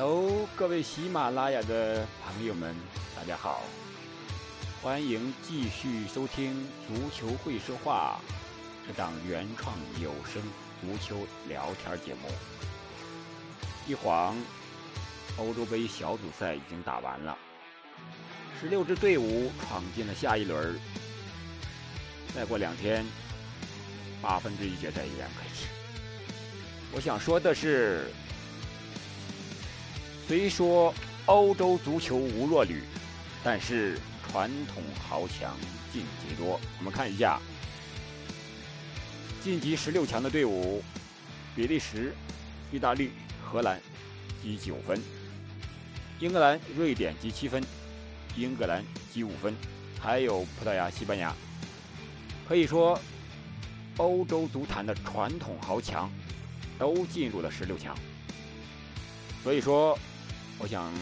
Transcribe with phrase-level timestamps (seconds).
[0.00, 2.72] Hello，各位喜马拉雅的朋友们，
[3.16, 3.64] 大家好，
[4.80, 6.54] 欢迎继续收听
[6.86, 8.20] 《足球会说话》
[8.86, 10.40] 这档原创有声
[10.80, 12.28] 足球聊天节目。
[13.88, 14.36] 一晃，
[15.36, 17.36] 欧洲杯小组赛已经打完了，
[18.60, 20.78] 十六支队伍闯进了下一轮。
[22.32, 23.04] 再过两天，
[24.22, 25.66] 八分之一决赛也要开始。
[26.92, 28.04] 我想说的是。
[30.28, 32.82] 虽说欧洲足球无弱旅，
[33.42, 35.56] 但是传统豪强
[35.90, 36.60] 晋级多。
[36.76, 37.40] 我们看一下
[39.42, 40.84] 晋级十六强的队伍：
[41.56, 42.14] 比利时、
[42.70, 43.80] 意大利、荷兰
[44.42, 44.98] 积九分；
[46.20, 47.62] 英格兰、瑞典积七分；
[48.36, 49.54] 英格兰积五分；
[49.98, 51.34] 还有葡萄牙、西班牙。
[52.46, 53.00] 可以说，
[53.96, 56.10] 欧洲足坛的传统豪强
[56.78, 57.96] 都进入了十六强。
[59.42, 59.98] 所以说。
[60.60, 60.92] 我想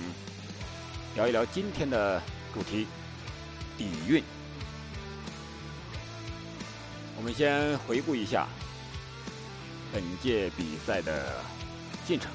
[1.15, 2.87] 聊一聊今天的主题——
[3.79, 4.23] 底蕴。
[7.17, 8.47] 我们先回顾一下
[9.95, 11.43] 本届比赛的
[12.07, 12.31] 进程，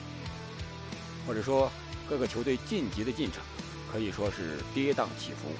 [1.27, 1.71] 或者说
[2.09, 3.43] 各个球队晋级的进程，
[3.91, 5.53] 可以说是跌宕起伏。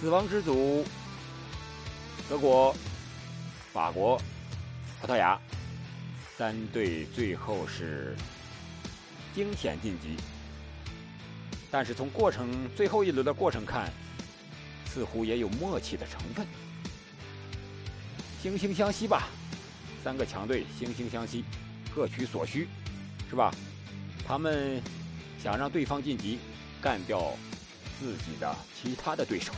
[0.00, 0.82] 死亡之组：
[2.26, 2.74] 德国、
[3.70, 4.18] 法国、
[5.02, 5.38] 葡萄牙
[6.38, 8.16] 三队，最后是
[9.34, 10.16] 惊险晋级。
[11.70, 13.92] 但是从过程最后一轮的过程看，
[14.86, 16.46] 似乎也有默契的成分，
[18.42, 19.28] 惺惺相惜吧。
[20.02, 21.44] 三个强队惺惺相惜，
[21.94, 22.68] 各取所需，
[23.28, 23.52] 是吧？
[24.26, 24.80] 他们
[25.42, 26.38] 想让对方晋级，
[26.80, 27.36] 干掉
[28.00, 29.52] 自己的其他的对手，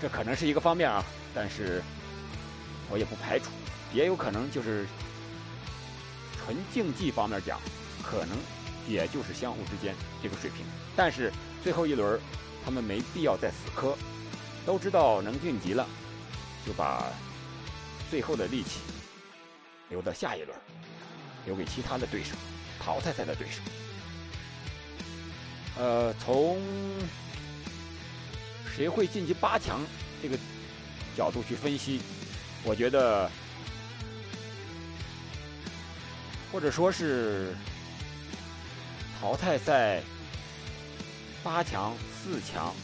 [0.00, 1.04] 这可能是一个方面啊。
[1.34, 1.82] 但是
[2.90, 3.46] 我也不排除，
[3.92, 4.86] 也有可能就是
[6.38, 7.58] 纯竞技方面讲，
[8.02, 8.38] 可能。
[8.88, 10.66] 也就是相互之间这个水平，
[10.96, 11.32] 但是
[11.62, 12.20] 最后一轮
[12.64, 13.96] 他们没必要再死磕，
[14.66, 15.86] 都知道能晋级了，
[16.66, 17.06] 就把
[18.10, 18.80] 最后的力气
[19.88, 20.58] 留到下一轮，
[21.46, 22.34] 留给其他的对手，
[22.80, 23.60] 淘汰赛的对手。
[25.78, 26.60] 呃，从
[28.74, 29.80] 谁会晋级八强
[30.20, 30.36] 这个
[31.16, 32.00] 角度去分析，
[32.64, 33.30] 我觉得，
[36.50, 37.54] 或者说是。
[39.22, 40.02] 淘汰赛
[41.44, 42.74] 八强、四强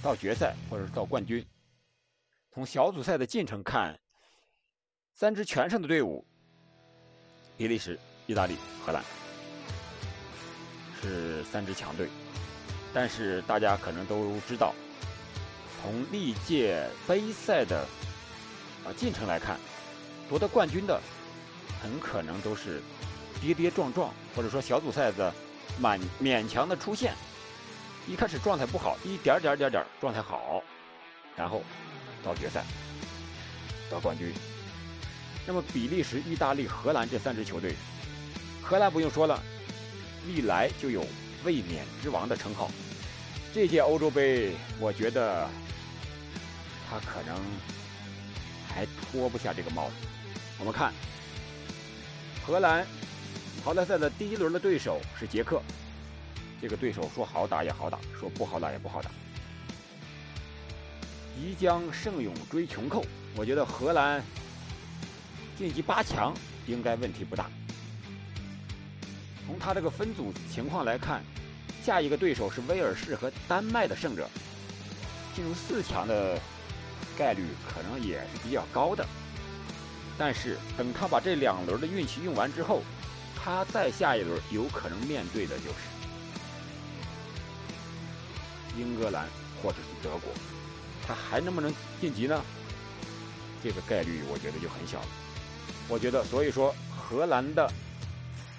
[0.00, 1.44] 到决赛，或者是到冠军。
[2.54, 3.98] 从小组赛的进程看，
[5.14, 6.24] 三支全胜的队伍——
[7.58, 7.98] 比利时、
[8.28, 9.02] 意大利、荷兰，
[11.02, 12.08] 是三支强队。
[12.94, 14.72] 但是大家可能都知道，
[15.82, 17.80] 从历届杯赛的
[18.84, 19.58] 啊进程来看，
[20.28, 21.02] 夺得冠军的
[21.82, 22.80] 很可能都是
[23.40, 25.34] 跌跌撞撞，或者说小组赛的。
[25.78, 27.14] 满勉强的出现，
[28.06, 30.62] 一开始状态不好，一点点点点状态好，
[31.36, 31.62] 然后
[32.24, 32.64] 到决赛
[33.90, 34.32] 得冠军。
[35.46, 37.74] 那么比利时、意大利、荷兰这三支球队，
[38.62, 39.42] 荷兰不用说了，
[40.26, 41.06] 历来就有
[41.44, 42.70] 卫冕之王的称号。
[43.54, 45.48] 这届欧洲杯，我觉得
[46.90, 47.36] 他可能
[48.68, 49.94] 还脱不下这个帽子。
[50.58, 50.92] 我们看
[52.46, 52.97] 荷兰。
[53.68, 55.60] 淘汰赛的第一轮的对手是捷克，
[56.58, 59.10] 这个对手说好打也好打，说不好打也不好打。
[61.36, 63.04] 即将胜勇追穷寇，
[63.36, 64.24] 我觉得荷兰
[65.58, 66.32] 晋级八强
[66.66, 67.50] 应该问题不大。
[69.46, 71.22] 从他这个分组情况来看，
[71.84, 74.30] 下一个对手是威尔士和丹麦的胜者，
[75.36, 76.40] 进入四强的
[77.18, 79.04] 概率可能也是比较高的。
[80.16, 82.80] 但是等他把这两轮的运气用完之后，
[83.48, 85.78] 他再下一轮有可能面对的就是
[88.78, 89.26] 英格兰
[89.62, 90.30] 或者是德国，
[91.06, 92.44] 他还能不能晋级呢？
[93.64, 95.08] 这个概率我觉得就很小了。
[95.88, 97.66] 我觉得，所以说荷兰的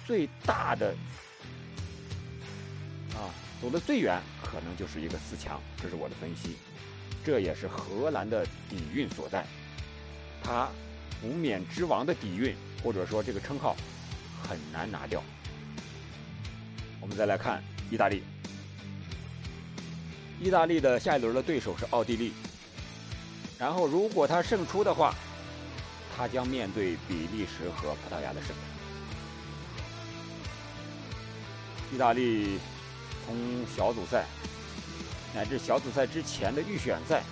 [0.04, 0.92] 最大的
[3.14, 3.30] 啊
[3.62, 6.56] 走的最远，可能就是一个四强，这是我的分析。
[7.24, 9.46] 这也是荷兰的底蕴所在，
[10.42, 10.68] 他
[11.22, 13.76] 无冕之王的底蕴，或者说这个称号。
[14.48, 15.22] 很难拿掉。
[17.00, 18.22] 我们再来看意大利，
[20.40, 22.32] 意大利的下一轮的对手是奥地利。
[23.58, 25.14] 然后，如果他胜出的话，
[26.16, 28.54] 他将面对比利时和葡萄牙的胜者。
[31.92, 32.58] 意大利
[33.26, 33.36] 从
[33.76, 34.24] 小组赛
[35.34, 37.22] 乃至小组赛之前的预选赛，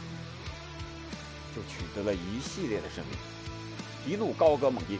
[1.54, 4.99] 就取得了一系列的胜利，一路高歌猛进，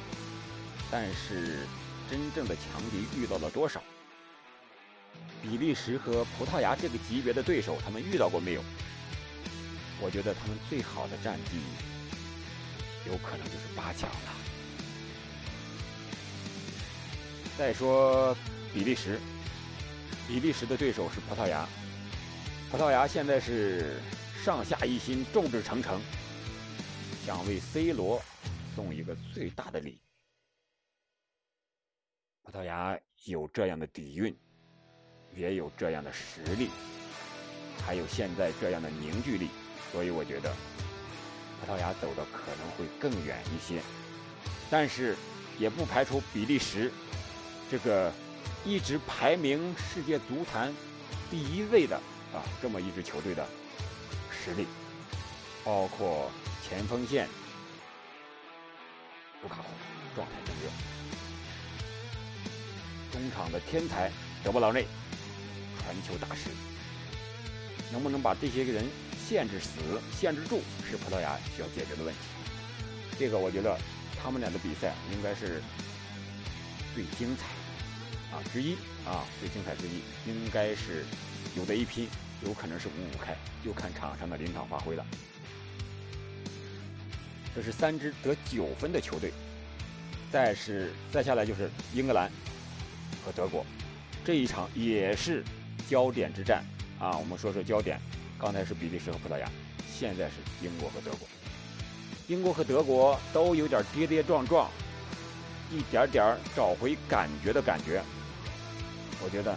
[0.91, 1.67] 但是。
[2.11, 3.83] 真正的强敌遇到了多少？
[5.43, 8.63] 比利时和葡萄牙这个级别的对手，他们遇到过没有？
[10.01, 11.59] 我觉得他们最好的战绩，
[13.07, 14.35] 有可能就是八强了。
[17.57, 18.37] 再说
[18.73, 19.19] 比利时，
[20.27, 21.69] 比利时的对手是葡萄牙，
[22.71, 24.01] 葡萄牙现在是
[24.45, 26.01] 上下一心，众志成城，
[27.27, 28.23] 想为 C 罗
[28.77, 29.99] 送一个最大的礼。
[32.51, 34.35] 葡萄牙有这样的底蕴，
[35.37, 36.71] 也有这样的实力，
[37.87, 39.51] 还有现在这样的凝聚力，
[39.93, 40.51] 所以我觉得
[41.61, 43.83] 葡萄牙走的可能会更远一些。
[44.71, 45.15] 但是
[45.59, 46.91] 也不排除比利时
[47.71, 48.11] 这个
[48.65, 50.73] 一直排名世界足坛
[51.31, 51.97] 第一位的
[52.33, 53.47] 啊这么一支球队的
[54.31, 54.67] 实力，
[55.63, 56.31] 包括
[56.67, 57.29] 前锋线
[59.43, 59.69] 卢卡库
[60.15, 60.98] 状态正热。
[63.13, 64.11] 中场的天才
[64.45, 64.87] 德布劳内，
[65.79, 66.51] 传球大师，
[67.91, 68.85] 能不能把这些个人
[69.27, 69.81] 限制死、
[70.17, 72.21] 限制住，是葡萄牙需要解决的问题。
[73.19, 73.79] 这个我觉得
[74.23, 75.63] 他们俩的比赛应该是
[76.95, 77.47] 最精彩
[78.37, 78.75] 啊之一
[79.05, 81.05] 啊，最精彩之一，应该是
[81.57, 82.09] 有的一拼，
[82.45, 85.05] 有可能是五五开，就看场上的临场发挥了。
[87.57, 89.33] 这是三支得九分的球队，
[90.31, 92.31] 再是再下来就是英格兰。
[93.25, 93.65] 和德国
[94.25, 95.43] 这一场也是
[95.89, 96.63] 焦点之战
[96.99, 97.17] 啊！
[97.17, 97.99] 我们说说焦点，
[98.39, 99.51] 刚才是比利时和葡萄牙，
[99.91, 101.27] 现在是英国和德国。
[102.27, 104.71] 英国和德国都有点跌跌撞撞，
[105.73, 108.03] 一点点找回感觉的感觉。
[109.25, 109.57] 我觉得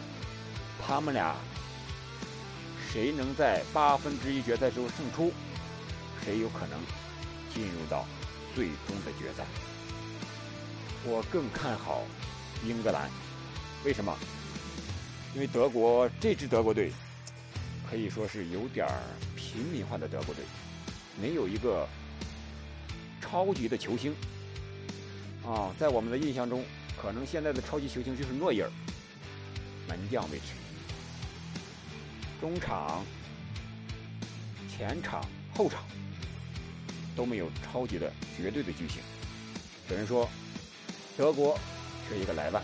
[0.82, 1.36] 他们俩
[2.92, 5.34] 谁能在八分之一决赛中胜出，
[6.24, 6.80] 谁有可能
[7.54, 8.06] 进入到
[8.56, 9.44] 最终的决赛。
[11.04, 12.04] 我更看好
[12.66, 13.10] 英格兰。
[13.84, 14.16] 为什么？
[15.34, 16.92] 因为德国这支德国队
[17.90, 18.88] 可以说是有点
[19.36, 20.44] 平民化的德国队，
[21.22, 21.88] 没有一个
[23.22, 24.14] 超级的球星
[25.46, 25.74] 啊。
[25.80, 26.64] 在我们的印象中，
[27.02, 28.70] 可能现在的超级球星就是诺伊尔，
[29.88, 30.54] 门将位置，
[32.40, 33.04] 中场、
[34.70, 35.26] 前场、
[35.56, 35.84] 后场
[37.16, 39.02] 都没有超级的绝对的巨星。
[39.90, 40.30] 有人说，
[41.18, 41.58] 德国
[42.08, 42.62] 缺一个莱万，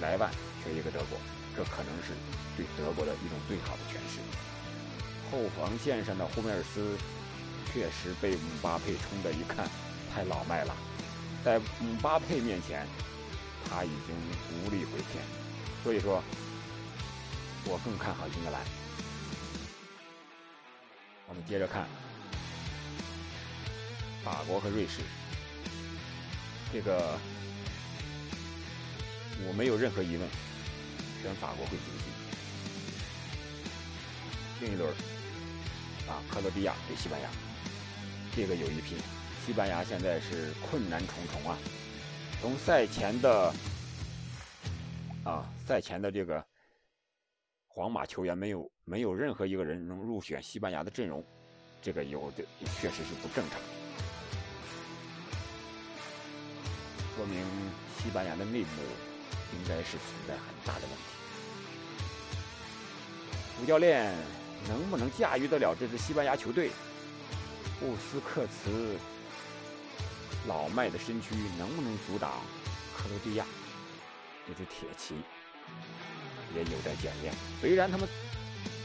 [0.00, 0.30] 莱万。
[0.62, 1.18] 缺一个德国，
[1.56, 2.12] 这可能是
[2.56, 4.20] 对德国的一种最好的诠释。
[5.30, 6.96] 后防线上的胡梅尔斯
[7.72, 9.68] 确实被姆巴佩冲的，一看
[10.14, 10.74] 太老迈了，
[11.44, 12.86] 在姆巴佩面前，
[13.68, 14.16] 他已经
[14.64, 15.22] 无力回天。
[15.84, 16.22] 所以说，
[17.64, 18.60] 我更看好英格兰。
[21.28, 21.86] 我们接着看
[24.24, 25.02] 法国和瑞士，
[26.72, 27.18] 这个
[29.46, 30.47] 我没有任何疑问。
[31.22, 32.04] 选法国会晋级。
[34.60, 34.88] 另一轮
[36.08, 37.28] 啊，克罗地亚对西班牙，
[38.34, 38.98] 这个有一拼。
[39.46, 41.56] 西班牙现在是困难重重啊。
[42.40, 43.54] 从赛前的
[45.24, 46.44] 啊，赛前的这个
[47.66, 51.24] 皇马球员没有没有任何一个人能入选西班牙的阵容，
[51.80, 52.44] 这个有的
[52.80, 53.60] 确实是不正常，
[57.16, 57.42] 说明
[57.98, 58.68] 西班牙的内部。
[59.52, 61.04] 应该是存在很大的问题。
[63.58, 64.14] 主教练
[64.68, 66.70] 能不能驾驭得了这支西班牙球队？
[67.80, 68.96] 布斯克茨
[70.48, 72.42] 老迈的身躯能不能阻挡
[72.96, 73.46] 克罗地亚
[74.46, 75.14] 这支铁骑？
[76.54, 77.32] 也有待检验。
[77.60, 78.08] 虽然他们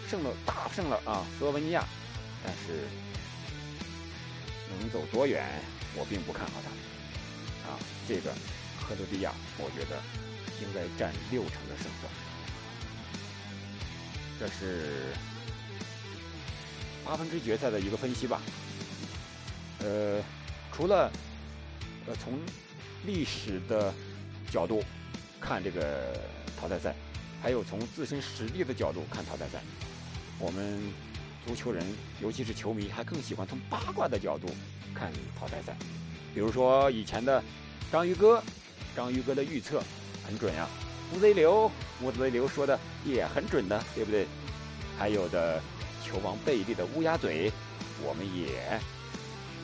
[0.08, 1.84] 胜了，大胜了啊，斯洛文尼亚，
[2.44, 2.86] 但是
[4.80, 5.44] 能走多远，
[5.96, 7.72] 我并不看好他。
[7.72, 8.32] 啊，这个
[8.82, 10.02] 克罗地亚，我觉得。
[10.64, 12.12] 应该占六成的胜算，
[14.40, 15.14] 这是
[17.04, 18.42] 八分之决赛的一个分析吧。
[19.80, 20.24] 呃，
[20.72, 21.12] 除了
[22.08, 22.40] 呃从
[23.06, 23.94] 历史的
[24.50, 24.82] 角度
[25.42, 26.18] 看这个
[26.58, 26.96] 淘汰赛，
[27.42, 29.62] 还有从自身实力的角度看淘汰赛，
[30.40, 30.82] 我们
[31.46, 31.86] 足球人，
[32.22, 34.48] 尤其是球迷，还更喜欢从八卦的角度
[34.96, 35.76] 看淘汰赛。
[36.34, 37.44] 比如说以前的
[37.92, 38.42] 章鱼哥，
[38.96, 39.84] 章鱼哥的预测。
[40.26, 40.68] 很准呀，
[41.14, 41.70] 乌贼流，
[42.02, 44.26] 乌贼流说的也很准的，对不对？
[44.98, 45.62] 还有的
[46.04, 47.52] 球王贝利的乌鸦嘴，
[48.02, 48.80] 我们也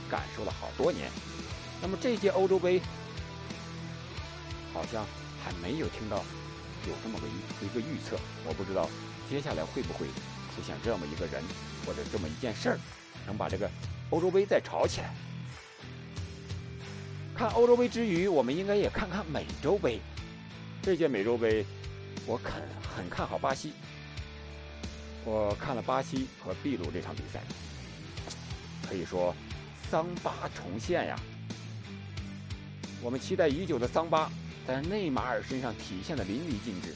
[0.09, 1.09] 感受了好多年。
[1.81, 2.81] 那么这届欧洲杯，
[4.73, 5.05] 好像
[5.43, 6.17] 还没有听到
[6.87, 8.89] 有这么个一一个预测，我不知道
[9.29, 10.07] 接下来会不会
[10.55, 11.41] 出现这么一个人
[11.85, 12.79] 或者这么一件事儿，
[13.25, 13.69] 能把这个
[14.09, 15.13] 欧洲杯再炒起来。
[17.33, 20.01] 看欧洲杯之余，我们应该也看看美洲杯。
[20.81, 21.65] 这届美洲杯，
[22.25, 22.63] 我肯
[22.95, 23.73] 很看好巴西。
[25.25, 27.41] 我看了巴西和秘鲁这场比赛，
[28.87, 29.35] 可以说
[29.91, 31.19] 桑巴重现呀。
[33.01, 34.31] 我们期待已久的桑巴，
[34.65, 36.95] 在内马尔身上体现的淋漓尽致。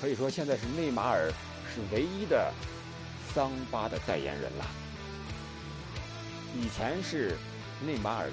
[0.00, 1.32] 可以说现在是内马尔
[1.72, 2.52] 是唯一的
[3.32, 4.66] 桑巴的代言人了。
[6.56, 7.36] 以前是
[7.86, 8.28] 内马尔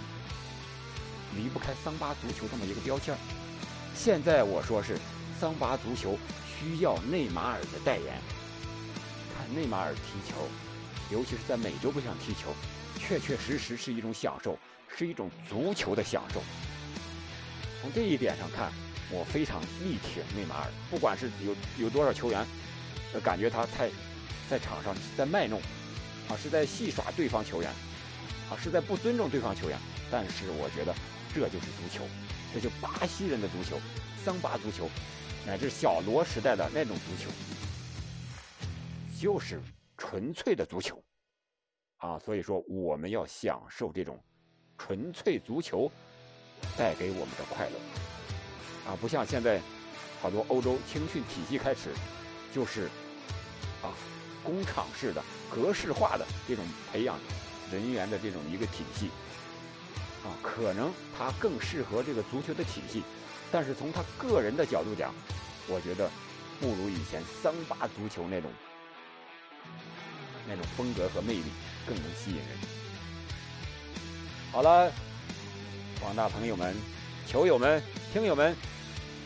[1.35, 3.17] 离不开桑巴足球这么一个标签儿
[3.95, 4.99] 现在我说是
[5.39, 8.21] 桑巴足球需要内马尔的代言。
[9.33, 10.47] 看内马尔踢球，
[11.09, 12.53] 尤其是在美洲杯上踢球，
[12.99, 14.59] 确确实实是一种享受，
[14.95, 16.43] 是一种足球的享受。
[17.81, 18.71] 从这一点上看，
[19.09, 20.67] 我非常力挺内马尔。
[20.91, 22.45] 不管是有有多少球员，
[23.23, 23.89] 感觉他太
[24.49, 25.59] 在场上在卖弄，
[26.27, 27.71] 啊，是在戏耍对方球员，
[28.49, 29.79] 啊，是在不尊重对方球员。
[30.11, 30.93] 但是我觉得
[31.33, 32.03] 这就是足球，
[32.53, 33.77] 这就巴西人的足球，
[34.23, 34.89] 桑巴足球，
[35.45, 37.29] 乃至小罗时代的那种足球。
[39.17, 39.61] 就是
[39.97, 41.01] 纯粹的足球，
[41.97, 44.21] 啊，所以说我们要享受这种
[44.77, 45.89] 纯粹足球
[46.77, 49.61] 带给我们的快乐，啊，不像现在
[50.21, 51.91] 好多欧洲青训体系开始
[52.53, 52.89] 就是
[53.81, 53.95] 啊
[54.43, 57.17] 工厂式的格式化的这种培养
[57.71, 59.09] 人员的这种一个体系，
[60.25, 63.03] 啊，可能他更适合这个足球的体系，
[63.51, 65.13] 但是从他个人的角度讲，
[65.67, 66.09] 我觉得
[66.59, 68.51] 不如以前桑巴足球那种。
[70.47, 71.45] 那种风格和魅力
[71.87, 72.45] 更能吸引人。
[74.51, 74.91] 好了，
[75.99, 76.75] 广大朋友们、
[77.27, 77.81] 球友们、
[78.13, 78.55] 听友们，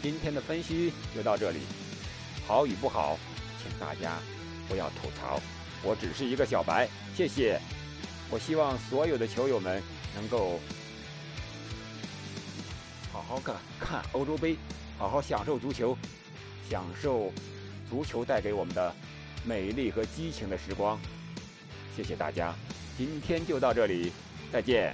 [0.01, 1.59] 今天的分析就到这里。
[2.47, 3.19] 好与不好，
[3.61, 4.17] 请大家
[4.69, 5.41] 不要吐槽，
[5.83, 6.87] 我只是一个小白。
[7.13, 7.59] 谢谢。
[8.29, 9.83] 我希望所有的球友们
[10.15, 10.57] 能够
[13.29, 14.57] 好看看欧洲杯，
[14.97, 15.95] 好好享受足球，
[16.67, 17.31] 享受
[17.87, 18.91] 足球带给我们的。
[19.45, 20.99] 美丽和激情的时光，
[21.95, 22.53] 谢谢大家，
[22.97, 24.11] 今天就到这里，
[24.51, 24.93] 再见。